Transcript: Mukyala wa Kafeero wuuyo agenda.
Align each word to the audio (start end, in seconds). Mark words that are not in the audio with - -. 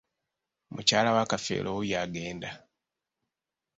Mukyala 0.73 1.09
wa 1.17 1.23
Kafeero 1.31 1.69
wuuyo 1.75 1.97
agenda. 2.05 2.49